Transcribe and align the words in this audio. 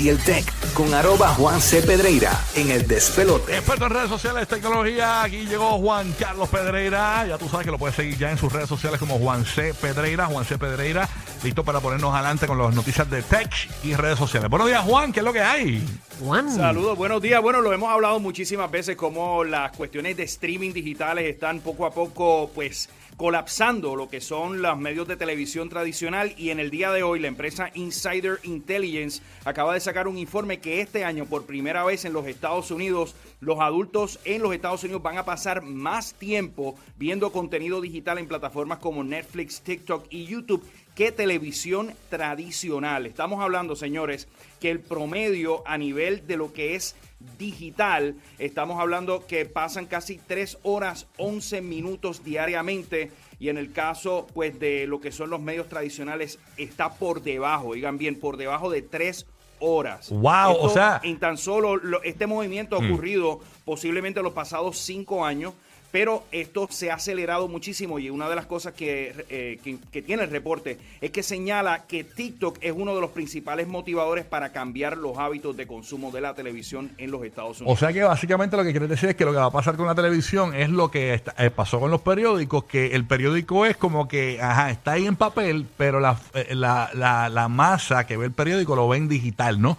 y 0.00 0.08
el 0.08 0.18
tech 0.18 0.44
con 0.74 0.94
arroba 0.94 1.28
Juan 1.34 1.60
C. 1.60 1.82
Pedreira 1.82 2.30
en 2.54 2.70
el 2.70 2.86
despelote. 2.86 3.56
Experto 3.56 3.86
en 3.86 3.90
redes 3.90 4.08
sociales, 4.08 4.48
tecnología. 4.48 5.22
Aquí 5.22 5.44
llegó 5.44 5.78
Juan 5.78 6.14
Carlos 6.18 6.48
Pedreira. 6.48 7.26
Ya 7.26 7.36
tú 7.36 7.48
sabes 7.48 7.66
que 7.66 7.72
lo 7.72 7.78
puedes 7.78 7.96
seguir 7.96 8.16
ya 8.16 8.30
en 8.30 8.38
sus 8.38 8.52
redes 8.52 8.68
sociales 8.68 8.98
como 8.98 9.18
Juan 9.18 9.44
C. 9.44 9.74
Pedreira. 9.74 10.26
Juan 10.26 10.44
C. 10.44 10.56
Pedreira, 10.56 11.08
listo 11.42 11.64
para 11.64 11.80
ponernos 11.80 12.14
adelante 12.14 12.46
con 12.46 12.58
las 12.58 12.74
noticias 12.74 13.10
de 13.10 13.22
tech 13.22 13.52
y 13.82 13.94
redes 13.94 14.18
sociales. 14.18 14.48
Buenos 14.48 14.68
días, 14.68 14.82
Juan. 14.82 15.12
¿Qué 15.12 15.20
es 15.20 15.24
lo 15.24 15.32
que 15.32 15.42
hay? 15.42 15.84
Juan. 16.20 16.54
Saludos, 16.54 16.96
buenos 16.96 17.20
días. 17.20 17.42
Bueno, 17.42 17.60
lo 17.60 17.72
hemos 17.72 17.90
hablado 17.90 18.18
muchísimas 18.20 18.70
veces 18.70 18.96
como 18.96 19.44
las 19.44 19.76
cuestiones 19.76 20.16
de 20.16 20.22
streaming 20.22 20.72
digitales 20.72 21.26
están 21.26 21.60
poco 21.60 21.86
a 21.86 21.90
poco, 21.90 22.50
pues, 22.54 22.88
colapsando 23.22 23.94
lo 23.94 24.08
que 24.08 24.20
son 24.20 24.62
los 24.62 24.76
medios 24.76 25.06
de 25.06 25.16
televisión 25.16 25.68
tradicional 25.68 26.34
y 26.36 26.50
en 26.50 26.58
el 26.58 26.70
día 26.70 26.90
de 26.90 27.04
hoy 27.04 27.20
la 27.20 27.28
empresa 27.28 27.70
Insider 27.74 28.40
Intelligence 28.42 29.22
acaba 29.44 29.74
de 29.74 29.78
sacar 29.78 30.08
un 30.08 30.18
informe 30.18 30.58
que 30.58 30.80
este 30.80 31.04
año 31.04 31.24
por 31.26 31.46
primera 31.46 31.84
vez 31.84 32.04
en 32.04 32.14
los 32.14 32.26
Estados 32.26 32.72
Unidos 32.72 33.14
los 33.38 33.60
adultos 33.60 34.18
en 34.24 34.42
los 34.42 34.52
Estados 34.52 34.82
Unidos 34.82 35.04
van 35.04 35.18
a 35.18 35.24
pasar 35.24 35.62
más 35.62 36.14
tiempo 36.14 36.74
viendo 36.96 37.30
contenido 37.30 37.80
digital 37.80 38.18
en 38.18 38.26
plataformas 38.26 38.80
como 38.80 39.04
Netflix, 39.04 39.60
TikTok 39.60 40.06
y 40.10 40.24
YouTube 40.24 40.64
que 40.96 41.10
televisión 41.10 41.94
tradicional. 42.10 43.06
Estamos 43.06 43.40
hablando, 43.40 43.76
señores, 43.76 44.28
que 44.60 44.70
el 44.70 44.80
promedio 44.80 45.62
a 45.66 45.78
nivel 45.78 46.26
de 46.26 46.36
lo 46.36 46.52
que 46.52 46.74
es 46.74 46.96
digital, 47.38 48.16
estamos 48.38 48.80
hablando 48.80 49.26
que 49.26 49.44
pasan 49.46 49.86
casi 49.86 50.18
3 50.18 50.58
horas 50.62 51.06
11 51.18 51.60
minutos 51.62 52.24
diariamente 52.24 53.10
y 53.38 53.48
en 53.48 53.58
el 53.58 53.72
caso 53.72 54.26
pues 54.34 54.58
de 54.60 54.86
lo 54.86 55.00
que 55.00 55.12
son 55.12 55.30
los 55.30 55.40
medios 55.40 55.68
tradicionales 55.68 56.38
está 56.56 56.94
por 56.94 57.22
debajo, 57.22 57.74
digan 57.74 57.98
bien, 57.98 58.18
por 58.18 58.36
debajo 58.36 58.70
de 58.70 58.82
3 58.82 59.26
horas. 59.60 60.10
Wow, 60.10 60.56
o 60.58 60.68
sea- 60.68 61.00
En 61.04 61.18
tan 61.18 61.36
solo 61.38 61.76
lo- 61.76 62.02
este 62.02 62.26
movimiento 62.26 62.76
ha 62.76 62.78
ocurrido 62.80 63.40
posiblemente 63.64 64.20
en 64.20 64.24
los 64.24 64.32
pasados 64.32 64.78
5 64.78 65.24
años. 65.24 65.54
Pero 65.92 66.24
esto 66.32 66.66
se 66.70 66.90
ha 66.90 66.94
acelerado 66.94 67.48
muchísimo 67.48 67.98
y 67.98 68.08
una 68.08 68.26
de 68.28 68.34
las 68.34 68.46
cosas 68.46 68.72
que, 68.72 69.14
eh, 69.28 69.58
que- 69.62 69.76
que 69.92 70.00
tiene 70.00 70.22
el 70.24 70.30
reporte 70.30 70.78
es 71.02 71.10
que 71.10 71.22
señala 71.22 71.84
que 71.86 72.02
TikTok 72.02 72.56
es 72.62 72.72
uno 72.74 72.94
de 72.94 73.00
los 73.02 73.10
principales 73.10 73.68
motivadores 73.68 74.24
para 74.24 74.52
cambiar 74.52 74.96
los 74.96 75.18
hábitos 75.18 75.54
de 75.54 75.66
consumo 75.66 76.10
de 76.10 76.22
la 76.22 76.34
televisión 76.34 76.90
en 76.96 77.10
los 77.10 77.22
Estados 77.24 77.60
O 77.60 77.64
Unidos. 77.64 77.78
sea 77.78 77.92
que 77.92 78.02
básicamente 78.02 78.56
lo 78.56 78.64
que 78.64 78.70
quieres 78.70 78.88
decir 78.88 79.10
es 79.10 79.16
que 79.16 79.26
lo 79.26 79.32
que 79.32 79.36
va 79.38 79.44
a 79.46 79.50
pasar 79.50 79.76
con 79.76 79.86
la 79.86 79.94
televisión 79.94 80.54
es 80.54 80.70
lo 80.70 80.90
que 80.90 81.12
está- 81.12 81.34
eh, 81.36 81.50
pasó 81.50 81.78
con 81.78 81.90
los 81.90 82.00
periódicos, 82.00 82.64
que 82.64 82.94
el 82.94 83.04
periódico 83.04 83.66
es 83.66 83.76
como 83.76 84.08
que, 84.08 84.40
ajá, 84.40 84.70
está 84.70 84.92
ahí 84.92 85.06
en 85.06 85.16
papel, 85.16 85.66
pero 85.76 86.00
la, 86.00 86.18
eh, 86.32 86.54
la, 86.54 86.88
la, 86.94 87.28
la 87.28 87.48
masa 87.48 88.06
que 88.06 88.16
ve 88.16 88.24
el 88.24 88.32
periódico 88.32 88.74
lo 88.74 88.88
ve 88.88 88.96
en 88.96 89.08
digital, 89.08 89.60
¿no? 89.60 89.76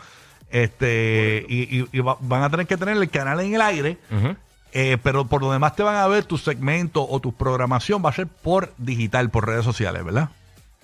Este, 0.52 1.44
y, 1.50 1.80
y- 1.80 1.88
y 1.92 2.00
va- 2.02 2.18
van 2.22 2.44
a 2.44 2.50
tener 2.52 2.68
que 2.68 2.78
tener 2.78 2.96
el 2.96 3.10
canal 3.10 3.40
en 3.40 3.56
el 3.56 3.62
aire, 3.62 3.98
eh, 4.74 4.98
pero 5.02 5.26
por 5.26 5.42
lo 5.42 5.52
demás 5.52 5.76
te 5.76 5.84
van 5.84 5.96
a 5.96 6.08
ver 6.08 6.26
tu 6.26 6.38
segmento 6.38 7.08
o 7.08 7.20
tu 7.20 7.34
programación 7.34 8.04
va 8.04 8.10
a 8.10 8.14
ser 8.14 8.28
por 8.28 8.74
digital, 8.78 9.30
por 9.30 9.48
redes 9.48 9.64
sociales, 9.66 10.04
¿verdad? 10.04 10.30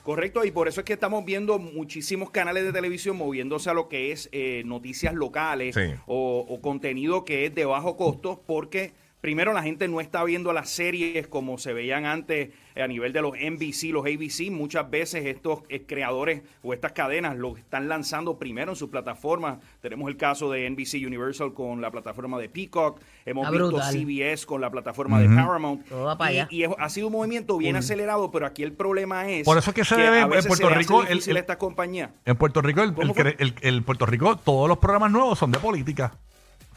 Correcto, 0.04 0.44
y 0.44 0.52
por 0.52 0.68
eso 0.68 0.82
es 0.82 0.86
que 0.86 0.94
estamos 0.94 1.24
viendo 1.26 1.60
muchísimos 1.60 2.32
canales 2.32 2.64
de 2.64 2.72
televisión 2.74 3.16
moviéndose 3.18 3.70
a 3.70 3.74
lo 3.74 3.90
que 3.90 4.12
es 4.12 4.28
eh, 4.32 4.64
noticias 4.66 5.14
locales 5.14 5.76
Sí. 5.76 5.94
o, 6.08 6.46
o 6.50 6.62
contenido 6.62 7.26
que 7.26 7.46
es 7.46 7.54
de 7.54 7.66
bajo 7.66 7.96
costo, 7.96 8.42
porque 8.48 8.94
primero 9.22 9.54
la 9.54 9.62
gente 9.64 9.88
no 9.88 10.00
está 10.02 10.24
viendo 10.24 10.54
las 10.54 10.70
series 10.70 11.28
como 11.28 11.58
se 11.58 11.74
veían 11.74 12.06
antes 12.06 12.50
eh, 12.76 12.82
a 12.82 12.88
nivel 12.88 13.12
de 13.12 13.22
los 13.22 13.34
NBC, 13.34 13.92
los 13.92 14.06
ABC. 14.06 14.50
Muchas 14.52 14.90
veces 14.90 15.26
estos 15.26 15.62
eh, 15.70 15.84
creadores 15.86 16.42
o 16.64 16.74
estas 16.74 16.94
cadenas 16.94 17.36
lo 17.38 17.58
están 17.58 17.90
lanzando 17.90 18.38
primero 18.38 18.72
en 18.72 18.76
sus 18.78 18.90
plataformas. 18.90 19.60
Tenemos 19.82 20.08
el 20.10 20.16
caso 20.18 20.50
de 20.52 20.70
NBC 20.70 21.06
Universal 21.06 21.54
con 21.54 21.82
la 21.82 21.92
plataforma 21.92 22.40
de 22.40 22.48
Peacock, 22.50 23.02
hemos 23.26 23.46
Ah, 23.48 23.52
visto 23.52 23.68
brutal. 23.68 23.94
CBS 23.94 24.46
con 24.46 24.62
la 24.62 24.70
plataforma 24.72 25.20
de 25.20 25.28
Paramount. 25.28 25.86
Todo 25.88 26.06
va 26.06 26.18
para 26.18 26.32
Y- 26.32 26.36
allá. 26.40 26.48
y 26.52 26.64
es- 26.64 26.70
ha 26.78 26.90
sido 26.90 27.08
un 27.08 27.14
movimiento 27.14 27.58
bien 27.58 27.76
acelerado, 27.76 28.32
pero 28.32 28.46
aquí 28.46 28.64
el 28.64 28.72
problema 28.74 29.30
es 29.30 29.44
Por 29.46 29.58
eso 29.58 29.72
es 29.72 29.76
que 29.76 29.84
se 29.84 29.96
debe 29.98 30.20
a 30.20 30.22
en 30.24 30.30
Puerto 30.30 30.70
Rico 30.70 31.02
el- 31.02 31.08
difícil 31.10 31.32
el- 31.32 31.38
a 31.38 31.40
estas 31.42 31.58
compañías. 31.58 32.12
En 32.26 32.38
Puerto 32.38 32.62
Rico, 32.62 32.82
el- 32.84 33.54
el 33.62 33.84
Puerto 33.84 34.06
Rico, 34.06 34.38
todos 34.38 34.70
los 34.70 34.78
programas 34.78 35.12
nuevos 35.12 35.38
son 35.38 35.52
de 35.52 35.60
política. 35.60 36.14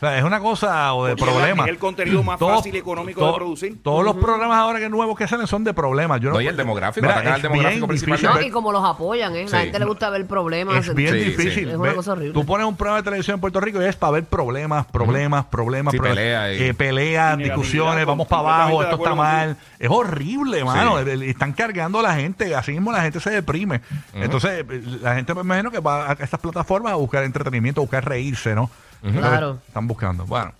Sea, 0.02 0.18
es 0.18 0.24
una 0.24 0.40
cosa 0.40 0.94
o 0.94 1.06
de 1.06 1.14
Porque 1.14 1.30
problemas. 1.32 1.66
es 1.66 1.72
el 1.72 1.78
contenido 1.78 2.22
más 2.24 2.38
fácil 2.40 2.74
y 2.74 2.78
económico 2.78 3.24
de 3.24 3.32
producir. 3.34 3.82
Todos 3.84 4.04
los 4.04 4.16
programas 4.16 4.58
ahora 4.58 4.80
que 4.80 4.88
nuevos 4.88 5.16
que 5.16 5.28
salen 5.28 5.46
son 5.46 5.62
de 5.62 5.72
problemas. 5.74 6.20
Yo 6.20 6.30
No, 6.32 6.40
y 6.40 6.48
el 6.48 6.56
demográfico, 6.56 7.06
Mira, 7.06 7.14
atacan 7.20 7.32
al 7.34 7.36
es 7.38 7.42
demográfico 7.44 7.86
bien 7.86 8.00
principal. 8.04 8.34
No, 8.34 8.40
y 8.46 8.50
como 8.50 8.72
los 8.72 8.84
apoyan, 8.84 9.36
¿eh? 9.36 9.46
Sí. 9.46 9.52
La 9.52 9.60
gente 9.60 9.78
le 9.78 9.84
gusta 9.84 10.10
ver 10.10 10.26
problemas. 10.26 10.88
es 10.88 10.92
bien 10.94 11.12
Sí, 11.14 11.20
sí. 11.20 11.24
difícil. 11.30 11.68
Es 11.70 11.76
una 11.76 11.90
Ve- 11.90 11.94
cosa 11.94 12.12
horrible. 12.12 12.32
Tú 12.34 12.44
pones 12.44 12.66
un 12.66 12.74
programa 12.76 12.96
de 12.98 13.04
televisión 13.04 13.34
en 13.36 13.40
Puerto 13.40 13.60
Rico 13.60 13.80
y 13.80 13.84
es 13.84 13.94
para 13.94 14.10
ver 14.10 14.24
problemas, 14.24 14.86
problemas, 14.86 15.44
problemas, 15.44 15.92
Sí, 15.92 15.98
problemas. 15.98 16.18
pelea 16.18 16.52
y- 16.52 16.62
eh, 16.64 16.74
peleas, 16.74 17.38
Y 17.38 17.44
discusiones, 17.44 18.04
vamos 18.04 18.26
para 18.26 18.40
abajo, 18.40 18.82
esto 18.82 18.96
está 18.96 19.14
mal. 19.14 19.56
Es 19.78 19.88
horrible, 19.88 20.64
mano. 20.64 20.98
El- 20.98 21.08
el- 21.08 21.22
Están 21.22 21.52
cargando 21.52 22.00
a 22.00 22.02
la 22.02 22.14
gente, 22.16 22.56
así 22.56 22.72
mismo 22.72 22.90
la 22.90 23.02
gente 23.02 23.20
se 23.20 23.30
deprime. 23.30 23.80
Entonces, 24.14 24.64
la 25.00 25.14
gente 25.14 25.32
me 25.34 25.42
imagino 25.42 25.70
que 25.70 25.78
va 25.78 26.10
a 26.10 26.12
estas 26.14 26.40
plataformas 26.40 26.92
a 26.92 26.96
buscar 26.96 27.22
entretenimiento, 27.22 27.80
a 27.80 27.84
buscar 27.84 28.04
reírse, 28.04 28.54
¿no? 28.56 28.68
Claro. 29.02 29.58
Están 29.66 29.86
buscando. 29.86 30.24
Bueno. 30.26 30.52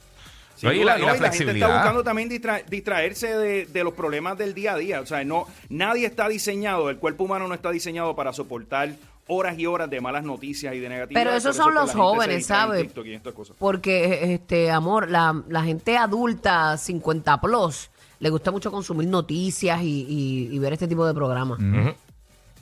Sin 0.57 0.69
No, 0.69 0.75
y 0.75 0.81
duda, 0.81 0.93
la- 0.93 0.99
y 0.99 1.03
la 1.03 1.07
gente 1.13 1.19
flexibilidad. 1.29 1.69
está 1.69 1.79
buscando 1.79 2.05
también 2.05 2.29
distra- 2.29 2.63
distraerse 2.69 3.37
de, 3.37 3.67
de 3.67 3.85
los 3.85 3.95
problemas 3.95 4.39
del 4.39 4.55
día 4.55 4.75
a 4.75 4.77
día. 4.77 5.01
O 5.01 5.07
sea, 5.07 5.25
no, 5.25 5.47
nadie 5.69 6.07
está 6.07 6.29
diseñado, 6.29 6.89
el 6.91 6.99
cuerpo 6.99 7.25
humano 7.25 7.49
no 7.49 7.55
está 7.55 7.71
diseñado 7.71 8.15
para 8.15 8.33
soportar 8.33 8.91
horas 9.27 9.59
y 9.59 9.67
horas 9.67 9.89
de 9.89 10.01
malas 10.01 10.25
noticias 10.25 10.75
y 10.75 10.79
de 10.81 10.89
negatividad. 10.89 11.21
Pero 11.25 11.37
esos 11.37 11.57
Por 11.57 11.65
son 11.65 11.73
eso 11.73 11.81
los 11.81 11.91
es 11.91 11.95
que 11.95 11.99
la 11.99 12.05
gente 12.05 12.13
se 12.13 12.17
jóvenes, 12.17 12.37
distrae 12.39 12.61
en 12.63 12.67
¿sabes? 12.69 12.83
TikTok 12.83 13.07
y 13.07 13.15
estas 13.15 13.33
cosas. 13.35 13.57
Porque, 13.59 14.35
este, 14.35 14.71
amor, 14.71 15.11
la, 15.11 15.43
la 15.49 15.63
gente 15.63 15.97
adulta 15.97 16.77
50 16.77 17.41
plus 17.41 17.91
le 18.21 18.31
gusta 18.31 18.51
mucho 18.53 18.71
consumir 18.71 19.09
noticias 19.09 19.81
y, 19.83 20.07
y- 20.09 20.49
y 20.55 20.59
ver 20.61 20.75
este 20.75 20.87
tipo 20.87 21.05
de 21.07 21.15
programas. 21.15 21.59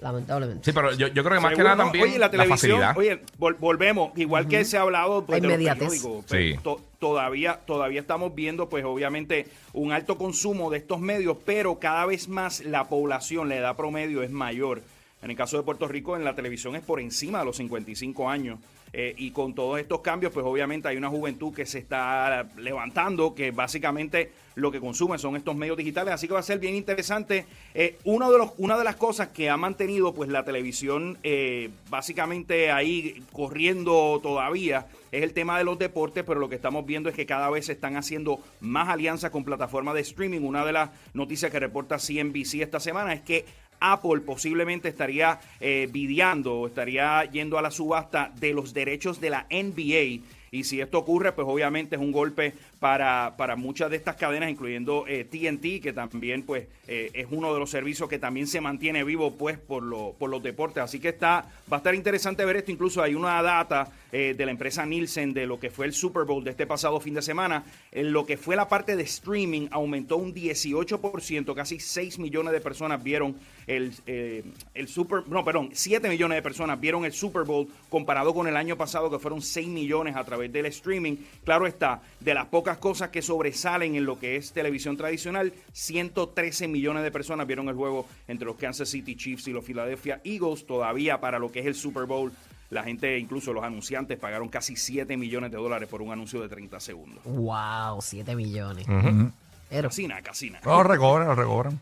Lamentablemente. 0.01 0.65
Sí, 0.65 0.73
pero 0.73 0.93
yo, 0.95 1.09
yo 1.09 1.23
creo 1.23 1.37
que 1.37 1.41
más 1.41 1.55
que 1.55 1.63
nada 1.63 1.77
¿no? 1.77 1.83
también 1.85 2.05
Oye, 2.05 2.19
la 2.19 2.31
televisión, 2.31 2.81
facilidad. 2.81 2.97
oye, 2.97 3.23
vol- 3.39 3.57
volvemos, 3.59 4.13
igual 4.17 4.49
que 4.49 4.65
se 4.65 4.79
ha 4.79 4.81
hablado 4.83 5.27
pues, 5.27 5.43
de 5.43 5.47
los 5.49 5.55
inmediatez. 5.55 5.89
periódicos, 5.89 6.25
Sí. 6.27 6.53
pues, 6.55 6.63
to- 6.63 6.81
todavía, 6.99 7.61
todavía 7.67 8.01
estamos 8.01 8.35
viendo, 8.35 8.69
pues 8.69 8.85
obviamente, 8.85 9.47
un 9.75 9.93
alto 9.93 10.17
consumo 10.17 10.71
de 10.71 10.79
estos 10.79 11.01
medios, 11.01 11.37
pero 11.45 11.79
cada 11.79 12.07
vez 12.07 12.29
más 12.29 12.61
la 12.61 12.89
población, 12.89 13.49
la 13.51 13.57
edad 13.57 13.77
promedio 13.77 14.23
es 14.23 14.31
mayor. 14.31 14.83
En 15.23 15.31
el 15.31 15.37
caso 15.37 15.57
de 15.57 15.63
Puerto 15.63 15.87
Rico, 15.87 16.17
en 16.17 16.25
la 16.25 16.35
televisión 16.35 16.77
es 16.77 16.83
por 16.83 17.01
encima 17.01 17.41
de 17.41 17.45
los 17.45 17.57
55 17.57 18.29
años. 18.29 18.59
Eh, 18.93 19.15
y 19.19 19.31
con 19.31 19.55
todos 19.55 19.79
estos 19.79 20.01
cambios, 20.01 20.33
pues 20.33 20.45
obviamente 20.45 20.89
hay 20.89 20.97
una 20.97 21.09
juventud 21.09 21.55
que 21.55 21.65
se 21.65 21.79
está 21.79 22.49
levantando, 22.57 23.35
que 23.35 23.53
básicamente 23.53 24.33
lo 24.57 24.73
que 24.73 24.81
consume 24.81 25.17
son 25.17 25.37
estos 25.37 25.55
medios 25.55 25.77
digitales, 25.77 26.13
así 26.13 26.27
que 26.27 26.35
va 26.35 26.41
a 26.41 26.45
ser 26.45 26.59
bien 26.59 26.75
interesante. 26.75 27.47
Eh, 27.75 27.99
uno 28.05 28.33
de 28.33 28.39
los, 28.39 28.51
una 28.59 28.77
de 28.77 28.83
las 28.83 28.97
cosas 28.97 29.29
que 29.29 29.49
ha 29.49 29.57
mantenido 29.57 30.13
pues 30.13 30.29
la 30.29 30.45
televisión 30.45 31.19
eh, 31.23 31.71
básicamente 31.89 32.73
ahí 32.73 33.23
corriendo 33.33 34.19
todavía 34.21 34.89
es 35.13 35.23
el 35.23 35.33
tema 35.35 35.57
de 35.57 35.65
los 35.65 35.79
deportes, 35.79 36.25
pero 36.27 36.41
lo 36.41 36.49
que 36.49 36.57
estamos 36.57 36.85
viendo 36.85 37.09
es 37.09 37.15
que 37.15 37.27
cada 37.27 37.49
vez 37.49 37.67
se 37.67 37.73
están 37.73 37.97
haciendo 37.97 38.41
más 38.61 38.89
alianzas 38.89 39.31
con 39.31 39.45
plataformas 39.45 39.95
de 39.95 40.01
streaming. 40.01 40.41
Una 40.41 40.65
de 40.65 40.73
las 40.73 40.91
noticias 41.15 41.53
que 41.53 41.61
reporta 41.61 41.99
CNBC 41.99 42.55
esta 42.55 42.81
semana 42.81 43.13
es 43.13 43.21
que 43.21 43.45
Apple 43.81 44.21
posiblemente 44.21 44.89
estaría 44.89 45.41
eh, 45.61 45.89
videando, 45.91 46.67
estaría 46.67 47.25
yendo 47.25 47.59
a 47.59 47.63
la 47.63 47.71
subasta 47.71 48.33
de 48.37 48.53
los 48.53 48.73
derechos 48.73 49.21
de 49.21 49.31
la 49.31 49.47
NBA. 49.51 50.23
Y 50.53 50.65
si 50.65 50.81
esto 50.81 50.99
ocurre, 50.99 51.33
pues 51.33 51.47
obviamente 51.49 51.97
es 51.97 52.03
un 52.03 52.13
golpe 52.13 52.55
para, 52.81 53.35
para 53.37 53.57
muchas 53.57 53.91
de 53.91 53.97
estas 53.97 54.17
cadenas, 54.17 54.51
incluyendo 54.51 55.05
eh, 55.07 55.25
TNT, 55.25 55.83
que 55.83 55.93
también 55.93 56.43
pues 56.43 56.67
eh, 56.89 57.11
es 57.15 57.27
uno 57.31 57.53
de 57.53 57.61
los 57.61 57.71
servicios 57.71 58.09
que 58.09 58.19
también 58.19 58.47
se 58.47 58.61
mantiene 58.61 59.05
vivo 59.05 59.37
pues 59.37 59.59
por, 59.59 59.83
lo, 59.83 60.15
por 60.19 60.31
los 60.31 60.43
deportes. 60.43 60.83
Así 60.83 60.99
que 60.99 61.11
está, 61.11 61.47
va 61.71 61.77
a 61.77 61.79
estar 61.79 61.95
interesante 61.95 62.45
ver 62.45 62.57
esto. 62.57 62.73
Incluso 62.73 63.03
hay 63.03 63.15
una 63.15 63.41
data 63.43 63.93
eh, 64.13 64.35
de 64.37 64.45
la 64.45 64.51
empresa 64.51 64.85
Nielsen 64.85 65.33
de 65.33 65.47
lo 65.47 65.61
que 65.61 65.71
fue 65.71 65.87
el 65.87 65.93
Super 65.93 66.25
Bowl 66.25 66.43
de 66.43 66.51
este 66.51 66.67
pasado 66.67 66.99
fin 66.99 67.15
de 67.15 67.23
semana. 67.23 67.63
En 67.93 68.13
lo 68.13 68.27
que 68.27 68.37
fue 68.37 68.57
la 68.57 68.69
parte 68.69 68.97
de 68.97 69.05
streaming 69.05 69.69
aumentó 69.71 70.17
un 70.17 70.35
18%, 70.35 71.55
casi 71.55 71.79
6 71.79 72.19
millones 72.19 72.53
de 72.53 72.61
personas 72.61 73.03
vieron 73.03 73.37
el, 73.69 73.93
eh, 74.07 74.43
el 74.75 74.89
Super, 74.89 75.29
no, 75.29 75.45
perdón, 75.45 75.71
7 75.73 76.09
millones 76.09 76.37
de 76.37 76.43
personas 76.43 76.81
vieron 76.81 77.05
el 77.05 77.13
Super 77.13 77.45
Bowl 77.45 77.69
comparado 77.89 78.35
con 78.35 78.49
el 78.49 78.57
año 78.57 78.77
pasado 78.77 79.11
que 79.11 79.21
fueron 79.21 79.43
6 79.43 79.69
millones 79.69 80.17
a 80.17 80.25
través 80.25 80.40
del 80.49 80.67
streaming. 80.67 81.17
Claro 81.45 81.67
está, 81.67 82.03
de 82.21 82.35
las 82.35 82.47
pocas 82.47 82.79
cosas 82.79 83.11
que 83.11 83.23
sobresalen 83.23 83.95
en 83.95 84.05
lo 84.05 84.19
que 84.19 84.37
es 84.37 84.53
televisión 84.53 84.97
tradicional, 84.97 85.53
113 85.73 86.69
millones 86.69 87.03
de 87.03 87.11
personas 87.11 87.47
vieron 87.47 87.69
el 87.69 87.75
juego 87.75 88.07
entre 88.29 88.47
los 88.47 88.57
Kansas 88.57 88.89
City 88.89 89.17
Chiefs 89.17 89.49
y 89.49 89.53
los 89.53 89.65
Philadelphia 89.65 90.21
Eagles. 90.25 90.67
Todavía 90.67 91.21
para 91.21 91.39
lo 91.39 91.51
que 91.53 91.61
es 91.61 91.67
el 91.67 91.75
Super 91.75 92.05
Bowl, 92.05 92.33
la 92.71 92.83
gente, 92.83 93.19
incluso 93.19 93.53
los 93.53 93.65
anunciantes, 93.65 94.19
pagaron 94.19 94.49
casi 94.49 94.77
7 94.77 95.17
millones 95.17 95.51
de 95.51 95.57
dólares 95.57 95.89
por 95.89 96.03
un 96.03 96.13
anuncio 96.13 96.41
de 96.41 96.49
30 96.49 96.81
segundos. 96.81 97.25
Wow, 97.25 98.01
7 98.01 98.35
millones. 98.37 98.87
Ujú. 98.89 99.33
Pero, 99.69 99.89
Casina, 99.89 100.21
casina. 100.23 100.61
No, 100.65 100.83
recobran, 100.83 101.29
lo 101.29 101.35
recobran. 101.35 101.81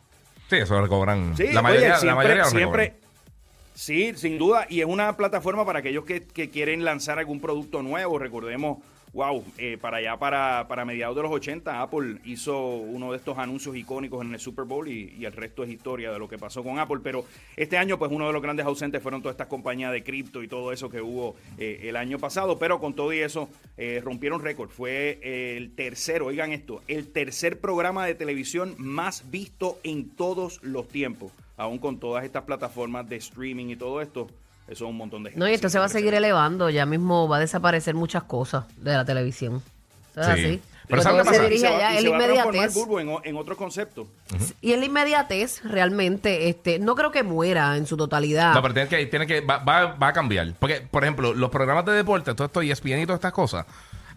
Sí, 0.48 0.56
eso 0.56 0.74
lo 0.74 0.82
recobran. 0.82 1.36
Sí, 1.36 1.52
la 1.52 1.62
mayoría, 1.62 1.88
oye, 1.88 1.90
la 1.90 1.98
siempre, 1.98 2.16
mayoría 2.16 2.42
lo 2.44 2.50
siempre. 2.50 2.94
Sí, 3.78 4.12
sin 4.16 4.38
duda, 4.38 4.66
y 4.68 4.80
es 4.80 4.86
una 4.86 5.16
plataforma 5.16 5.64
para 5.64 5.78
aquellos 5.78 6.04
que, 6.04 6.20
quieren 6.50 6.84
lanzar 6.84 7.20
algún 7.20 7.40
producto 7.40 7.80
nuevo. 7.80 8.18
Recordemos, 8.18 8.78
wow, 9.12 9.44
eh, 9.56 9.78
para 9.80 9.98
allá, 9.98 10.16
para, 10.16 10.66
para 10.66 10.84
mediados 10.84 11.14
de 11.14 11.22
los 11.22 11.30
80, 11.30 11.80
Apple 11.80 12.16
hizo 12.24 12.58
uno 12.74 13.12
de 13.12 13.18
estos 13.18 13.38
anuncios 13.38 13.76
icónicos 13.76 14.24
en 14.24 14.34
el 14.34 14.40
Super 14.40 14.64
Bowl 14.64 14.88
y, 14.88 15.14
y 15.16 15.26
el 15.26 15.32
resto 15.32 15.62
es 15.62 15.70
historia 15.70 16.10
de 16.10 16.18
lo 16.18 16.28
que 16.28 16.38
pasó 16.38 16.64
con 16.64 16.80
Apple. 16.80 16.98
Pero 17.04 17.24
este 17.56 17.78
año, 17.78 18.00
pues 18.00 18.10
uno 18.10 18.26
de 18.26 18.32
los 18.32 18.42
grandes 18.42 18.66
ausentes 18.66 19.00
fueron 19.00 19.22
todas 19.22 19.34
estas 19.34 19.46
compañías 19.46 19.92
de 19.92 20.02
cripto 20.02 20.42
y 20.42 20.48
todo 20.48 20.72
eso 20.72 20.90
que 20.90 21.00
hubo 21.00 21.36
eh, 21.56 21.82
el 21.84 21.94
año 21.94 22.18
pasado. 22.18 22.58
Pero 22.58 22.80
con 22.80 22.94
todo 22.94 23.12
y 23.12 23.20
eso, 23.20 23.48
eh, 23.76 24.00
rompieron 24.02 24.42
récord. 24.42 24.70
Fue 24.70 25.20
eh, 25.22 25.56
el 25.56 25.72
tercero, 25.76 26.26
oigan 26.26 26.50
esto, 26.50 26.82
el 26.88 27.12
tercer 27.12 27.60
programa 27.60 28.06
de 28.06 28.16
televisión 28.16 28.74
más 28.76 29.30
visto 29.30 29.78
en 29.84 30.10
todos 30.10 30.60
los 30.64 30.88
tiempos. 30.88 31.30
Aún 31.58 31.78
con 31.78 31.98
todas 32.00 32.24
estas 32.24 32.44
plataformas 32.44 33.06
de 33.08 33.16
streaming 33.16 33.66
y 33.66 33.76
todo 33.76 34.00
esto, 34.00 34.28
eso 34.68 34.84
es 34.86 34.90
un 34.90 34.96
montón 34.96 35.22
de 35.24 35.30
gente. 35.30 35.40
No, 35.40 35.48
y 35.50 35.52
esto 35.52 35.68
se 35.68 35.78
va 35.78 35.84
a 35.84 35.88
seguir 35.90 36.14
elevando. 36.14 36.70
Ya 36.70 36.86
mismo 36.86 37.28
va 37.28 37.36
a 37.36 37.40
desaparecer 37.40 37.94
muchas 37.94 38.22
cosas 38.22 38.64
de 38.78 38.92
la 38.94 39.04
televisión. 39.04 39.62
Eso 40.12 40.20
es 40.20 40.26
Sí. 40.26 40.32
así. 40.32 40.62
Pero 40.88 41.02
Pero 41.02 41.02
¿sabes 41.02 41.22
todo 41.22 41.30
qué 41.32 41.36
se 41.36 41.40
pasa? 41.42 41.48
dirige 41.50 41.66
Y 41.70 41.74
allá. 41.74 41.92
y 41.92 41.96
Es 41.96 42.02
se 42.02 42.08
la 42.08 42.16
va 42.16 42.16
a 42.16 42.50
transformar 42.50 43.02
inmediatez. 43.02 43.22
En, 43.24 43.30
en 43.30 43.36
otro 43.36 43.56
concepto. 43.58 44.06
Y 44.62 44.72
en 44.72 44.80
la 44.80 44.86
inmediatez, 44.86 45.62
realmente, 45.64 46.48
este, 46.48 46.78
no 46.78 46.94
creo 46.94 47.10
que 47.10 47.22
muera 47.22 47.76
en 47.76 47.86
su 47.86 47.96
totalidad. 47.98 48.54
No, 48.54 48.62
pero 48.62 48.72
tiene 48.72 48.88
que, 48.88 49.04
tiene 49.06 49.26
que 49.26 49.42
va, 49.42 49.58
va, 49.58 49.86
va 49.96 50.08
a 50.08 50.12
cambiar. 50.14 50.54
Porque, 50.58 50.80
por 50.90 51.02
ejemplo, 51.04 51.34
los 51.34 51.50
programas 51.50 51.84
de 51.84 51.92
deporte, 51.92 52.32
todo 52.34 52.46
esto, 52.46 52.62
ESPN 52.62 53.00
y 53.00 53.04
todas 53.04 53.18
estas 53.18 53.32
cosas, 53.34 53.66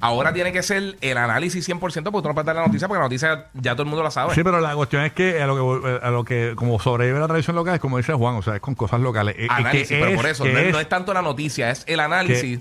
ahora 0.01 0.33
tiene 0.33 0.51
que 0.51 0.63
ser 0.63 0.97
el 1.01 1.17
análisis 1.17 1.67
100% 1.69 1.79
porque 1.79 2.01
tú 2.03 2.27
no 2.27 2.33
puedes 2.33 2.45
dar 2.45 2.55
la 2.55 2.65
noticia 2.65 2.87
porque 2.87 2.99
la 2.99 3.05
noticia 3.05 3.45
ya 3.53 3.71
todo 3.73 3.83
el 3.83 3.89
mundo 3.89 4.03
la 4.03 4.11
sabe. 4.11 4.35
Sí, 4.35 4.43
pero 4.43 4.59
la 4.59 4.75
cuestión 4.75 5.03
es 5.03 5.13
que 5.13 5.41
a 5.41 5.47
lo 5.47 5.81
que, 5.81 5.99
a 6.05 6.09
lo 6.09 6.23
que 6.25 6.53
como 6.55 6.79
sobrevive 6.79 7.19
la 7.19 7.27
tradición 7.27 7.55
local 7.55 7.75
es 7.75 7.79
como 7.81 7.97
dice 7.97 8.13
Juan, 8.13 8.35
o 8.35 8.41
sea, 8.41 8.55
es 8.55 8.61
con 8.61 8.75
cosas 8.75 8.99
locales. 8.99 9.35
Eh, 9.37 9.47
análisis, 9.49 9.87
que 9.89 9.95
pero 9.99 10.09
es- 10.11 10.15
por 10.15 10.25
eso, 10.25 10.45
es, 10.45 10.71
no 10.73 10.79
es 10.79 10.89
tanto 10.89 11.13
la 11.13 11.21
noticia, 11.21 11.69
es 11.71 11.83
el 11.87 11.99
análisis. 11.99 12.59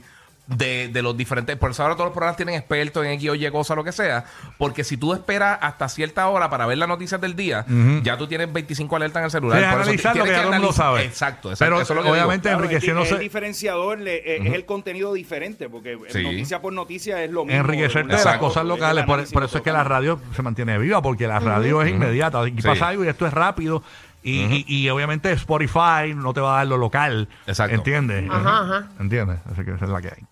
De, 0.50 0.88
de 0.88 1.00
los 1.00 1.16
diferentes, 1.16 1.56
por 1.56 1.70
eso 1.70 1.84
ahora 1.84 1.94
todos 1.94 2.06
los 2.08 2.12
programas 2.12 2.36
tienen 2.36 2.56
expertos 2.56 3.04
en 3.06 3.12
X 3.12 3.30
o 3.30 3.34
Y 3.36 3.48
cosa, 3.52 3.76
lo 3.76 3.84
que 3.84 3.92
sea, 3.92 4.24
porque 4.58 4.82
si 4.82 4.96
tú 4.96 5.12
esperas 5.14 5.56
hasta 5.62 5.88
cierta 5.88 6.26
hora 6.28 6.50
para 6.50 6.66
ver 6.66 6.76
las 6.76 6.88
noticias 6.88 7.20
del 7.20 7.36
día, 7.36 7.64
ya 8.02 8.16
tú 8.18 8.26
tienes 8.26 8.52
25 8.52 8.96
alertas 8.96 9.20
en 9.20 9.24
el 9.26 9.30
celular. 9.30 9.58
Sí, 9.60 9.64
por 9.64 9.72
eso 9.74 9.82
analizar 9.82 10.16
lo 10.16 10.24
que 10.24 10.30
ya 10.32 10.42
todo 10.42 10.52
el 10.52 10.58
mundo 10.58 10.72
sabe. 10.72 11.04
Exacto, 11.04 11.50
exacto. 11.52 11.64
Pero 11.70 11.80
eso 11.80 11.92
es 11.92 11.96
lo 11.98 12.02
que 12.02 12.10
obviamente 12.10 12.48
di- 12.48 12.54
enriqueciéndose- 12.56 13.12
es 13.14 13.20
diferenciador, 13.20 14.00
le- 14.00 14.38
es 14.48 14.52
el 14.52 14.64
contenido 14.64 15.12
diferente, 15.14 15.68
porque 15.68 15.96
Sí. 16.08 16.20
noticia 16.24 16.60
por 16.60 16.72
noticia 16.72 17.22
es 17.22 17.30
lo 17.30 17.44
mismo. 17.44 17.60
enriquecerte 17.60 18.16
de 18.16 18.24
las 18.24 18.38
cosas 18.38 18.64
locales. 18.64 19.04
Por, 19.04 19.24
por 19.32 19.44
eso 19.44 19.58
es 19.58 19.62
que 19.62 19.70
la 19.70 19.84
radio 19.84 20.20
se 20.34 20.42
mantiene 20.42 20.78
viva, 20.78 21.00
porque 21.00 21.28
la 21.28 21.38
radio 21.38 21.80
es 21.82 21.90
inmediata. 21.92 22.46
Y 22.48 22.56
Sí. 22.60 22.62
pasa 22.66 22.88
algo 22.88 23.04
y 23.04 23.08
esto 23.08 23.24
es 23.24 23.32
rápido. 23.32 23.84
Y, 24.22 24.40
y- 24.42 24.64
y 24.66 24.88
obviamente 24.90 25.32
Spotify 25.32 26.14
no 26.14 26.34
te 26.34 26.40
va 26.40 26.54
a 26.54 26.56
dar 26.58 26.66
lo 26.66 26.76
local. 26.76 27.28
Exacto. 27.46 27.74
¿Entiendes? 27.76 28.28
Ajá, 28.30 28.60
ajá. 28.62 28.88
¿Entiendes? 29.00 29.38
Así 29.50 29.64
que 29.64 29.72
esa 29.72 29.84
es 29.86 29.90
la 29.90 30.00
que 30.02 30.08
hay. 30.08 30.22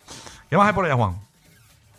¿Qué 0.50 0.56
más 0.56 0.66
hay 0.68 0.74
por 0.74 0.84
allá, 0.84 0.94
Juan? 0.94 1.16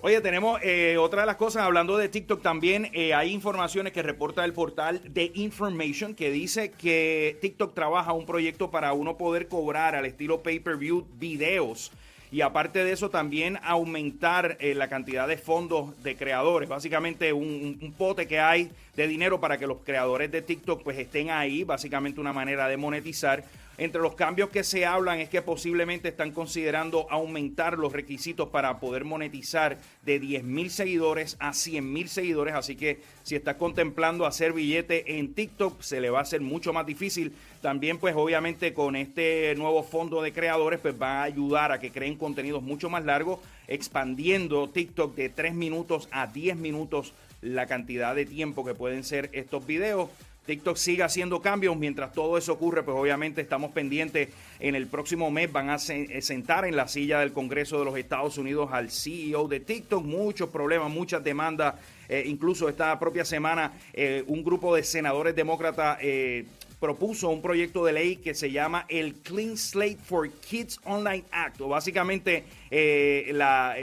Oye, 0.02 0.22
tenemos 0.22 0.62
eh, 0.64 0.96
otra 0.98 1.22
de 1.22 1.28
las 1.28 1.36
cosas, 1.36 1.64
hablando 1.64 1.98
de 1.98 2.08
TikTok 2.08 2.42
también, 2.42 2.90
eh, 2.94 3.14
hay 3.14 3.34
informaciones 3.34 3.92
que 3.92 4.02
reporta 4.02 4.46
el 4.46 4.54
portal 4.54 5.02
de 5.04 5.30
Information 5.36 6.16
que 6.16 6.32
dice 6.32 6.72
que 6.72 7.38
TikTok 7.42 7.74
trabaja 7.76 8.14
un 8.14 8.26
proyecto 8.26 8.72
para 8.72 8.94
uno 8.94 9.18
poder 9.18 9.50
cobrar 9.50 9.96
al 9.96 10.06
estilo 10.06 10.42
pay-per-view 10.42 11.06
videos 11.20 11.92
y 12.32 12.42
aparte 12.42 12.84
de 12.84 12.92
eso 12.92 13.10
también 13.10 13.58
aumentar 13.64 14.58
eh, 14.60 14.76
la 14.76 14.88
cantidad 14.88 15.28
de 15.28 15.38
fondos 15.38 16.02
de 16.04 16.16
creadores, 16.16 16.70
básicamente 16.70 17.34
un, 17.34 17.78
un- 17.82 17.94
pote 17.94 18.28
que 18.28 18.40
hay 18.40 18.72
de 18.96 19.08
dinero 19.08 19.40
para 19.40 19.58
que 19.58 19.66
los 19.68 19.80
creadores 19.84 20.32
de 20.32 20.42
TikTok 20.42 20.84
pues 20.84 20.98
estén 20.98 21.32
ahí, 21.32 21.64
básicamente 21.64 22.20
una 22.22 22.34
manera 22.34 22.68
de 22.68 22.78
monetizar. 22.78 23.44
Entre 23.80 24.02
los 24.02 24.16
cambios 24.16 24.50
que 24.50 24.66
se 24.66 24.86
hablan 24.86 25.22
es 25.22 25.30
que 25.30 25.42
posiblemente 25.42 26.10
están 26.10 26.32
considerando 26.32 27.08
aumentar 27.10 27.78
los 27.78 27.94
requisitos 27.94 28.50
para 28.50 28.78
poder 28.78 29.06
monetizar 29.06 29.78
de 30.04 30.20
10 30.20 30.44
mil 30.44 30.70
seguidores 30.70 31.38
a 31.40 31.54
100 31.54 31.94
mil 31.94 32.10
seguidores. 32.10 32.56
Así 32.56 32.76
que 32.76 33.00
si 33.24 33.38
estás 33.38 33.56
contemplando 33.56 34.26
hacer 34.26 34.52
billete 34.52 35.18
en 35.18 35.34
TikTok, 35.34 35.82
se 35.82 36.02
le 36.02 36.10
va 36.10 36.20
a 36.20 36.24
hacer 36.24 36.42
mucho 36.42 36.74
más 36.74 36.86
difícil. 36.86 37.32
También, 37.62 38.00
pues 38.00 38.16
obviamente 38.18 38.74
con 38.74 38.98
este 38.98 39.56
nuevo 39.56 39.82
fondo 39.84 40.22
de 40.22 40.34
creadores, 40.34 40.82
pues 40.82 41.02
va 41.02 41.22
a 41.22 41.24
ayudar 41.24 41.72
a 41.72 41.80
que 41.80 41.90
creen 41.90 42.18
contenidos 42.18 42.62
mucho 42.62 42.90
más 42.90 43.06
largos, 43.06 43.40
expandiendo 43.70 44.68
TikTok 44.68 45.16
de 45.16 45.30
3 45.30 45.54
minutos 45.54 46.10
a 46.12 46.28
10 46.28 46.58
minutos 46.58 47.14
la 47.42 47.66
cantidad 47.68 48.14
de 48.14 48.26
tiempo 48.26 48.66
que 48.66 48.74
pueden 48.74 49.06
ser 49.06 49.30
estos 49.32 49.66
videos. 49.66 50.10
TikTok 50.46 50.78
sigue 50.78 51.04
haciendo 51.04 51.42
cambios. 51.42 51.78
Mientras 51.78 52.12
todo 52.14 52.38
eso 52.38 52.54
ocurre, 52.54 52.84
pues 52.84 52.98
obviamente 52.98 53.42
estamos 53.42 53.72
pendientes. 53.72 54.30
En 54.60 54.76
el 54.76 54.88
próximo 54.88 55.30
mes 55.32 55.52
van 55.52 55.70
a 55.70 55.76
eh, 55.76 56.22
sentar 56.22 56.66
en 56.66 56.76
la 56.76 56.88
silla 56.88 57.20
del 57.20 57.34
Congreso 57.34 57.80
de 57.80 57.86
los 57.86 57.98
Estados 57.98 58.38
Unidos 58.38 58.70
al 58.72 58.90
CEO 58.90 59.48
de 59.48 59.60
TikTok. 59.60 60.04
Muchos 60.04 60.50
problemas, 60.50 60.90
muchas 60.90 61.24
demandas. 61.24 61.76
Eh, 62.10 62.24
incluso 62.26 62.68
esta 62.68 62.98
propia 62.98 63.24
semana, 63.24 63.74
eh, 63.94 64.24
un 64.26 64.44
grupo 64.44 64.76
de 64.76 64.84
senadores 64.84 65.36
demócratas 65.36 66.00
eh, 66.02 66.46
propuso 66.80 67.30
un 67.30 67.42
proyecto 67.42 67.84
de 67.84 67.94
ley 67.94 68.16
que 68.18 68.34
se 68.34 68.52
llama 68.52 68.86
el 68.88 69.16
Clean 69.16 69.58
Slate 69.58 69.98
for 69.98 70.30
Kids 70.32 70.80
Online 70.86 71.26
Act, 71.32 71.62
o 71.62 71.68
básicamente 71.68 72.46
eh, 72.72 73.32
la, 73.34 73.76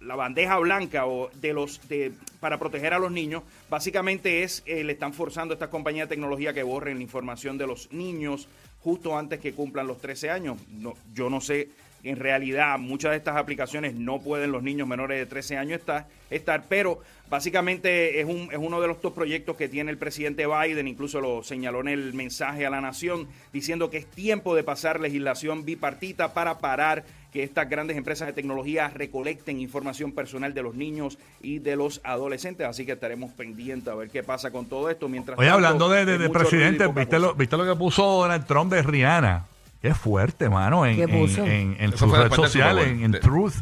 la 0.00 0.16
bandeja 0.16 0.58
blanca 0.58 1.06
o 1.06 1.30
de 1.40 1.52
los 1.52 1.86
de, 1.88 2.12
para 2.40 2.58
proteger 2.58 2.94
a 2.94 2.98
los 2.98 3.10
niños. 3.10 3.42
Básicamente 3.70 4.42
es, 4.42 4.62
eh, 4.66 4.84
le 4.84 4.92
están 4.92 5.12
forzando 5.12 5.52
a 5.52 5.56
estas 5.56 5.68
compañías 5.68 6.08
de 6.08 6.16
tecnología 6.16 6.52
que 6.52 6.62
borren 6.62 6.96
la 6.96 7.02
información 7.02 7.58
de 7.58 7.66
los 7.66 7.92
niños 7.92 8.48
justo 8.82 9.16
antes 9.16 9.38
que 9.38 9.52
cumplan 9.52 9.86
los 9.86 10.00
13 10.00 10.30
años. 10.30 10.58
No, 10.68 10.94
yo 11.14 11.30
no 11.30 11.40
sé, 11.40 11.68
en 12.04 12.16
realidad 12.16 12.78
muchas 12.78 13.12
de 13.12 13.16
estas 13.18 13.36
aplicaciones 13.36 13.94
no 13.94 14.20
pueden 14.20 14.50
los 14.52 14.62
niños 14.62 14.88
menores 14.88 15.18
de 15.18 15.26
13 15.26 15.56
años 15.56 15.80
estar, 15.80 16.06
estar 16.30 16.64
pero 16.68 17.00
básicamente 17.30 18.20
es, 18.20 18.26
un, 18.26 18.48
es 18.52 18.58
uno 18.58 18.80
de 18.80 18.88
los 18.88 19.00
dos 19.02 19.12
proyectos 19.12 19.56
que 19.56 19.68
tiene 19.68 19.90
el 19.90 19.98
presidente 19.98 20.46
Biden, 20.46 20.86
incluso 20.86 21.20
lo 21.20 21.42
señaló 21.42 21.80
en 21.80 21.88
el 21.88 22.12
mensaje 22.14 22.66
a 22.66 22.70
la 22.70 22.80
nación, 22.80 23.26
diciendo 23.52 23.90
que 23.90 23.98
es 23.98 24.06
tiempo 24.06 24.54
de 24.54 24.62
pasar 24.64 25.00
legislación 25.00 25.64
bipartita 25.64 26.34
para 26.34 26.58
parar 26.58 27.04
que 27.32 27.42
estas 27.42 27.68
grandes 27.70 27.96
empresas 27.96 28.26
de 28.26 28.34
tecnología 28.34 28.88
recolecten 28.94 29.58
información 29.60 30.12
personal 30.12 30.52
de 30.52 30.62
los 30.62 30.74
niños 30.74 31.18
y 31.40 31.60
de 31.60 31.76
los 31.76 32.02
adolescentes. 32.04 32.66
Así 32.66 32.84
que 32.84 32.92
estaremos 32.92 33.30
pendientes 33.32 33.88
a 33.88 33.94
ver 33.96 34.10
qué 34.10 34.22
pasa 34.22 34.50
con 34.50 34.66
todo 34.66 34.90
esto. 34.90 35.08
Mientras 35.08 35.38
Oye, 35.38 35.48
tanto, 35.48 35.56
hablando 35.66 35.88
de, 35.88 36.04
de- 36.04 36.18
de 36.18 36.28
presidente, 36.28 36.86
¿viste 36.88 37.18
lo, 37.18 37.34
¿viste 37.34 37.56
lo 37.56 37.64
que 37.64 37.74
puso 37.74 38.02
Donald 38.04 38.44
Trump 38.46 38.70
de 38.72 38.82
Rihanna? 38.82 39.46
Qué 39.82 39.94
fuerte, 39.94 40.48
mano, 40.48 40.86
en, 40.86 40.94
¿Qué 40.96 41.02
en, 41.02 41.10
en, 41.44 41.76
en 41.80 41.88
Eso 41.90 41.98
su 41.98 42.08
fue 42.08 42.18
red 42.18 42.24
después 42.30 42.40
del 42.42 42.50
social, 42.62 42.78
Super 42.78 42.94
Bowl. 42.94 43.04
en, 43.04 43.20
Truth. 43.20 43.54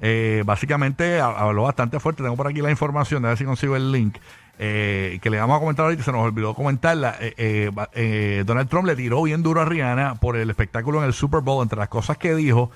Eh, 0.00 0.42
básicamente 0.46 1.20
ha- 1.20 1.26
habló 1.26 1.64
bastante 1.64 1.98
fuerte. 2.00 2.22
Tengo 2.22 2.36
por 2.36 2.46
aquí 2.46 2.62
la 2.62 2.70
información, 2.70 3.24
a 3.24 3.30
ver 3.30 3.38
si 3.38 3.44
consigo 3.44 3.74
el 3.76 3.90
link. 3.90 4.16
eh, 4.60 5.18
que 5.20 5.30
le 5.30 5.40
vamos 5.40 5.56
a 5.56 5.58
comentar 5.60 5.84
ahorita, 5.86 6.04
se 6.04 6.12
nos 6.12 6.20
olvidó 6.24 6.54
comentarla. 6.54 7.16
Eh, 7.20 7.34
eh, 7.36 7.70
eh, 7.94 8.44
Donald 8.46 8.68
Trump 8.68 8.86
le 8.86 8.94
tiró 8.94 9.20
bien 9.24 9.42
duro 9.42 9.60
a 9.60 9.64
Rihanna 9.64 10.14
por 10.14 10.36
el 10.36 10.48
espectáculo 10.48 11.00
en 11.00 11.06
el 11.06 11.12
Super 11.12 11.40
Bowl. 11.40 11.60
Entre 11.62 11.76
las 11.76 11.88
cosas 11.88 12.18
que 12.18 12.36
dijo, 12.36 12.70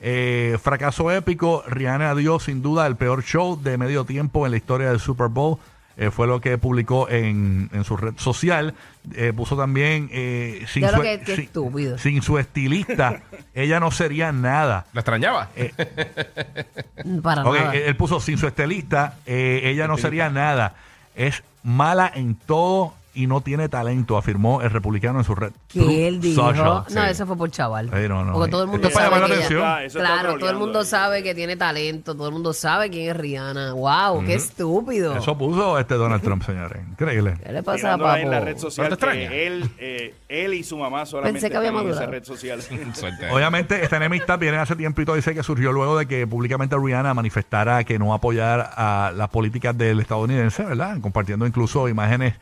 eh, 0.00 0.56
fracaso 0.62 1.10
épico. 1.10 1.64
Rihanna 1.66 2.14
dio 2.14 2.38
sin 2.38 2.62
duda 2.62 2.86
el 2.86 2.94
peor 2.94 3.24
show 3.24 3.60
de 3.60 3.76
medio 3.78 4.04
tiempo 4.04 4.46
en 4.46 4.52
la 4.52 4.58
historia 4.58 4.90
del 4.90 5.00
Super 5.00 5.26
Bowl. 5.26 5.58
Eh, 5.96 6.10
fue 6.10 6.26
lo 6.26 6.40
que 6.40 6.58
publicó 6.58 7.08
en, 7.08 7.70
en 7.72 7.84
su 7.84 7.96
red 7.96 8.14
social. 8.16 8.74
Eh, 9.14 9.32
puso 9.34 9.56
también 9.56 10.08
eh, 10.12 10.64
sin, 10.68 10.88
su, 10.88 11.00
que- 11.02 11.22
sin- 11.24 11.44
estúpido. 11.44 11.98
sin 11.98 12.20
su 12.22 12.38
estilista, 12.38 13.20
ella 13.54 13.78
no 13.78 13.90
sería 13.90 14.32
nada. 14.32 14.86
¿La 14.92 15.00
extrañaba? 15.02 15.50
Para 17.22 17.42
Ok, 17.44 17.54
nada. 17.56 17.74
él 17.74 17.82
él 17.86 17.96
puso 17.96 18.20
sin 18.20 18.38
su 18.38 18.46
estilista, 18.46 19.18
eh, 19.26 19.62
ella 19.64 19.86
no 19.88 19.96
sería 19.98 20.30
nada. 20.30 20.74
Es 21.14 21.42
mala 21.62 22.10
en 22.14 22.34
todo 22.34 22.94
y 23.14 23.26
no 23.26 23.40
tiene 23.40 23.68
talento, 23.68 24.16
afirmó 24.16 24.60
el 24.62 24.70
republicano 24.70 25.18
en 25.18 25.24
su 25.24 25.34
red. 25.34 25.52
que 25.68 26.08
él 26.08 26.20
dijo. 26.20 26.42
Social. 26.42 26.64
No, 26.64 26.84
sí. 26.88 26.98
eso 27.10 27.26
fue 27.26 27.36
por 27.36 27.50
chaval. 27.50 27.90
Sí, 27.90 28.08
no, 28.08 28.24
no. 28.24 28.32
Porque 28.32 28.50
todo 28.50 28.62
el 28.62 28.68
mundo 28.68 28.88
Esto 28.88 28.88
es 28.88 28.94
para 28.94 29.06
sabe 29.06 29.16
llamar 29.16 29.30
que 29.30 29.58
la 29.58 29.74
atención. 29.76 30.02
Claro, 30.02 30.38
todo 30.38 30.50
el 30.50 30.56
mundo 30.56 30.78
ahí. 30.80 30.84
sabe 30.86 31.22
que 31.22 31.34
tiene 31.34 31.56
talento, 31.56 32.14
todo 32.14 32.28
el 32.28 32.32
mundo 32.32 32.52
sabe 32.52 32.90
quién 32.90 33.10
es 33.10 33.16
Rihanna. 33.16 33.72
Wow, 33.74 34.24
qué 34.24 34.34
estúpido. 34.34 35.16
Eso 35.16 35.38
puso 35.38 35.78
este 35.78 35.94
Donald 35.94 36.22
Trump, 36.22 36.42
señores. 36.42 36.82
Increíble. 36.90 37.34
¿Qué 37.44 37.52
le 37.52 37.62
pasa 37.62 37.94
a 37.94 37.98
Papo? 37.98 38.16
en 38.16 38.30
la 38.30 38.40
red 38.40 38.58
social 38.58 38.90
¿No 38.90 38.96
te 38.96 39.04
extraña? 39.04 39.28
que 39.28 39.46
él, 39.46 39.70
eh, 39.78 40.14
él 40.28 40.54
y 40.54 40.64
su 40.64 40.76
mamá 40.76 41.06
solamente 41.06 41.40
Pensé 41.40 41.50
que 41.50 41.56
había 41.56 41.70
en 41.70 41.88
esa 41.88 42.06
red 42.06 42.24
social. 42.24 42.60
Obviamente, 43.32 43.82
esta 43.82 43.96
enemistad 43.96 44.38
viene 44.38 44.56
hace 44.58 44.76
tiempito, 44.76 45.14
dice 45.14 45.34
que 45.34 45.42
surgió 45.42 45.72
luego 45.72 45.98
de 45.98 46.06
que 46.06 46.26
públicamente 46.26 46.76
Rihanna 46.76 47.14
manifestara 47.14 47.84
que 47.84 47.98
no 47.98 48.14
apoyar 48.14 48.70
a 48.76 49.12
las 49.14 49.28
políticas 49.28 49.76
del 49.76 50.00
estadounidense, 50.00 50.64
¿verdad? 50.64 51.00
Compartiendo 51.00 51.46
incluso 51.46 51.88
imágenes 51.88 52.34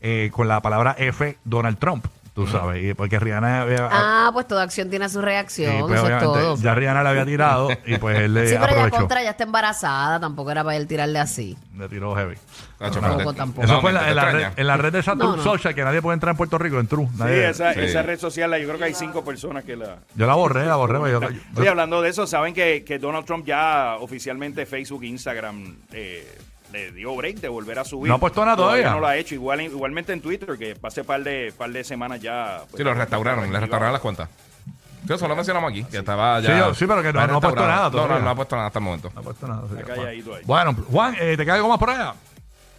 eh, 0.00 0.30
con 0.32 0.48
la 0.48 0.60
palabra 0.60 0.94
F, 0.98 1.38
Donald 1.44 1.78
Trump. 1.78 2.06
Tú 2.34 2.46
sabes, 2.46 2.84
y 2.84 2.94
porque 2.94 3.18
Rihanna 3.18 3.62
había... 3.62 3.88
Ah, 3.90 4.30
pues 4.32 4.46
toda 4.46 4.62
acción 4.62 4.88
tiene 4.90 5.08
su 5.08 5.18
y, 5.18 5.22
reacción, 5.22 5.80
pues, 5.80 5.94
eso 5.94 6.06
es 6.06 6.22
obviamente, 6.22 6.24
todo. 6.40 6.56
Ya 6.58 6.72
Rihanna 6.72 7.02
la 7.02 7.10
había 7.10 7.26
tirado 7.26 7.68
y 7.84 7.98
pues 7.98 8.16
él 8.16 8.32
le 8.34 8.46
Sí, 8.46 8.54
pero 8.60 8.64
aprovechó. 8.74 8.96
contra 8.96 9.24
ya 9.24 9.30
está 9.30 9.42
embarazada, 9.42 10.20
tampoco 10.20 10.52
era 10.52 10.62
para 10.62 10.76
él 10.76 10.86
tirarle 10.86 11.18
así. 11.18 11.58
Le 11.76 11.88
tiró 11.88 12.14
heavy. 12.14 12.36
Tacho, 12.78 13.00
Tampoco, 13.00 13.34
tampoco. 13.34 13.64
Eso 13.64 13.72
No, 13.74 13.80
fue 13.80 13.90
en 13.90 13.94
la, 13.96 14.02
te 14.04 14.10
en, 14.10 14.14
la 14.16 14.24
red, 14.30 14.46
en 14.56 14.66
la 14.68 14.76
red 14.76 14.92
de 14.92 14.98
esa 15.00 15.16
No, 15.16 15.24
Truth 15.32 15.36
no. 15.38 15.42
Social 15.42 15.74
que 15.74 15.82
nadie 15.82 16.00
puede 16.00 16.14
entrar 16.14 16.30
en 16.30 16.36
Puerto 16.36 16.58
Rico 16.58 16.78
en 16.78 16.86
True. 16.86 17.08
Sí, 17.16 17.22
esa, 17.28 17.74
Sí. 17.74 17.80
esa 17.80 18.02
red 18.02 18.20
social, 18.20 18.50
yo 18.52 18.66
creo 18.68 18.78
que 18.78 18.84
hay 18.84 18.94
cinco 18.94 19.24
personas 19.24 19.64
que 19.64 19.74
la... 19.74 19.96
Yo 20.14 20.26
la 20.28 20.34
borré, 20.34 20.64
la 20.64 20.76
borré. 20.76 21.10
yo- 21.10 21.20
yo- 21.20 21.28
Oye, 21.56 21.68
hablando 21.68 22.00
de 22.02 22.10
eso, 22.10 22.24
saben 22.28 22.54
que, 22.54 22.84
que 22.84 23.00
Donald 23.00 23.26
Trump 23.26 23.44
ya 23.46 23.96
oficialmente 23.98 24.64
Facebook 24.64 25.02
e 25.02 25.06
Instagram 25.08 25.74
eh, 25.90 26.38
le 26.72 26.92
dio 26.92 27.14
break 27.16 27.36
de 27.36 27.48
volver 27.48 27.78
a 27.78 27.84
subir. 27.84 28.08
No 28.08 28.16
ha 28.16 28.18
puesto 28.18 28.44
nada 28.44 28.56
todavía. 28.56 28.90
No 28.90 29.00
lo 29.00 29.06
ha 29.06 29.16
hecho. 29.16 29.34
Igual, 29.34 29.60
igualmente 29.62 30.12
en 30.12 30.20
Twitter, 30.20 30.56
que 30.58 30.74
pasé 30.76 31.04
par 31.04 31.22
de, 31.22 31.52
par 31.56 31.70
de 31.70 31.82
semanas 31.84 32.20
ya. 32.20 32.62
pues, 32.70 32.78
Sí, 32.78 32.84
lo 32.84 32.94
restauraron, 32.94 33.50
le 33.52 33.60
restauraron 33.60 33.92
las 33.92 34.02
cuentas. 34.02 34.28
Sí, 35.06 35.14
eso 35.14 35.26
lo 35.28 35.34
mencionamos 35.36 35.70
aquí, 35.70 35.84
que 35.84 35.98
estaba 35.98 36.40
ya. 36.40 36.52
Sí, 36.52 36.58
yo- 36.58 36.74
sí, 36.74 36.86
pero 36.86 37.02
que 37.02 37.12
no- 37.12 37.26
no 37.26 37.36
ha 37.36 37.40
puesto 37.40 37.66
nada 37.66 37.82
No, 37.84 37.90
todavía. 37.90 38.16
no, 38.18 38.24
no 38.24 38.30
ha 38.30 38.34
puesto 38.34 38.56
nada 38.56 38.66
hasta 38.68 38.78
el 38.78 38.84
momento. 38.84 39.10
no 39.14 39.20
ha 39.20 39.24
puesto 39.24 39.46
nada. 39.48 39.62
Está 39.70 39.94
calladito 39.94 40.34
ahí. 40.34 40.42
Bueno, 40.44 40.76
Juan, 40.90 41.16
eh, 41.18 41.34
¿te 41.36 41.44
queda 41.44 41.54
algo 41.54 41.68
más 41.68 41.78
por 41.78 41.90
allá? 41.90 42.14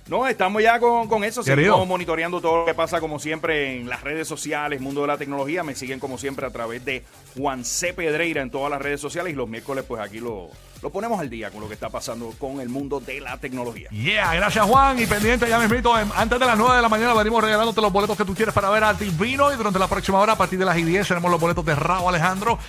No, 0.07 0.27
estamos 0.27 0.61
ya 0.63 0.79
con, 0.79 1.07
con 1.07 1.23
eso. 1.23 1.43
Querido. 1.43 1.73
Seguimos 1.73 1.87
monitoreando 1.87 2.41
todo 2.41 2.57
lo 2.61 2.65
que 2.65 2.73
pasa, 2.73 2.99
como 2.99 3.19
siempre, 3.19 3.77
en 3.79 3.87
las 3.89 4.01
redes 4.01 4.27
sociales, 4.27 4.81
mundo 4.81 5.01
de 5.01 5.07
la 5.07 5.17
tecnología. 5.17 5.63
Me 5.63 5.75
siguen, 5.75 5.99
como 5.99 6.17
siempre, 6.17 6.45
a 6.47 6.49
través 6.49 6.83
de 6.83 7.03
Juan 7.37 7.63
C. 7.63 7.93
Pedreira 7.93 8.41
en 8.41 8.49
todas 8.49 8.71
las 8.71 8.81
redes 8.81 8.99
sociales. 8.99 9.33
Y 9.33 9.35
los 9.35 9.47
miércoles, 9.47 9.85
pues 9.87 10.01
aquí 10.01 10.19
lo, 10.19 10.49
lo 10.81 10.89
ponemos 10.89 11.19
al 11.19 11.29
día 11.29 11.51
con 11.51 11.61
lo 11.61 11.67
que 11.67 11.73
está 11.73 11.89
pasando 11.89 12.33
con 12.37 12.61
el 12.61 12.69
mundo 12.69 12.99
de 12.99 13.19
la 13.19 13.37
tecnología. 13.37 13.89
Yeah, 13.89 14.33
gracias 14.35 14.65
Juan. 14.65 14.99
Y 14.99 15.05
pendiente 15.05 15.47
ya 15.49 15.59
mismito, 15.59 15.97
em, 15.97 16.09
antes 16.15 16.39
de 16.39 16.45
las 16.45 16.57
9 16.57 16.75
de 16.77 16.81
la 16.81 16.89
mañana 16.89 17.13
venimos 17.13 17.43
regalándote 17.43 17.81
los 17.81 17.91
boletos 17.91 18.17
que 18.17 18.25
tú 18.25 18.33
quieres 18.33 18.53
para 18.53 18.69
ver 18.69 18.83
a 18.83 18.93
Divino. 18.93 19.51
Y 19.51 19.55
durante 19.55 19.79
la 19.79 19.87
próxima 19.87 20.19
hora, 20.19 20.33
a 20.33 20.37
partir 20.37 20.59
de 20.59 20.65
las 20.65 20.77
y 20.77 20.83
10, 20.83 21.07
tenemos 21.07 21.29
los 21.29 21.39
boletos 21.39 21.65
de 21.65 21.75
Raúl 21.75 22.09
Alejandro 22.09 22.59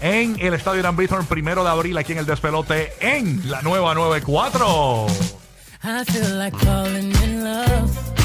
en 0.00 0.36
el 0.40 0.54
Estadio 0.54 0.80
Irán 0.80 0.96
Bithorn, 0.96 1.26
primero 1.26 1.62
de 1.62 1.70
abril, 1.70 1.96
aquí 1.98 2.12
en 2.12 2.18
el 2.18 2.26
Despelote, 2.26 2.92
en 3.00 3.48
la 3.50 3.62
nueva 3.62 3.94
94. 3.94 5.06
I 5.82 6.04
feel 6.04 6.36
like 6.36 6.56
falling 6.58 7.10
in 7.22 7.42
love. 7.44 8.19